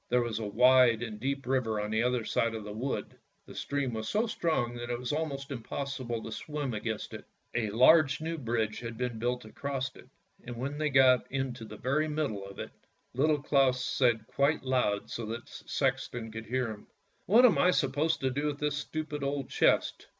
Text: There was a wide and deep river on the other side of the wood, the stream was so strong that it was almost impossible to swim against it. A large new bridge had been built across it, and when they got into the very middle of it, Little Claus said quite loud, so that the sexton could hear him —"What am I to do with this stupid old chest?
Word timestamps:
There 0.09 0.23
was 0.23 0.39
a 0.39 0.47
wide 0.47 1.03
and 1.03 1.19
deep 1.19 1.45
river 1.45 1.79
on 1.79 1.91
the 1.91 2.01
other 2.01 2.25
side 2.25 2.55
of 2.55 2.63
the 2.63 2.73
wood, 2.73 3.19
the 3.45 3.53
stream 3.53 3.93
was 3.93 4.09
so 4.09 4.25
strong 4.25 4.73
that 4.77 4.89
it 4.89 4.97
was 4.97 5.11
almost 5.13 5.51
impossible 5.51 6.23
to 6.23 6.31
swim 6.31 6.73
against 6.73 7.13
it. 7.13 7.25
A 7.53 7.69
large 7.69 8.19
new 8.19 8.39
bridge 8.39 8.79
had 8.79 8.97
been 8.97 9.19
built 9.19 9.45
across 9.45 9.95
it, 9.95 10.09
and 10.43 10.57
when 10.57 10.79
they 10.79 10.89
got 10.89 11.31
into 11.31 11.65
the 11.65 11.77
very 11.77 12.07
middle 12.07 12.43
of 12.43 12.57
it, 12.57 12.71
Little 13.13 13.43
Claus 13.43 13.85
said 13.85 14.25
quite 14.25 14.63
loud, 14.63 15.11
so 15.11 15.27
that 15.27 15.45
the 15.45 15.63
sexton 15.69 16.31
could 16.31 16.47
hear 16.47 16.71
him 16.71 16.87
—"What 17.27 17.45
am 17.45 17.59
I 17.59 17.69
to 17.69 18.31
do 18.33 18.47
with 18.47 18.57
this 18.57 18.75
stupid 18.79 19.23
old 19.23 19.51
chest? 19.51 20.07